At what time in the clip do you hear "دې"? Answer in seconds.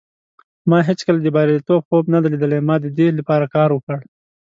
2.97-3.07